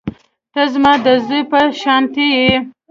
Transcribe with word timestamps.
ته 0.53 0.61
زما 0.73 0.93
د 1.05 1.07
زوى 1.25 1.41
په 1.51 1.59
شانتې 1.81 2.25
يې. 2.37 2.51